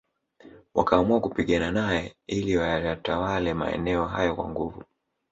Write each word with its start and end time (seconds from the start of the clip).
Wakaamua 0.75 1.19
kupigana 1.21 1.71
nae 1.71 2.15
ili 2.27 2.57
wayatawale 2.57 3.53
maeneo 3.53 4.05
hayo 4.05 4.35
kwa 4.35 4.49
nguvu 4.49 4.83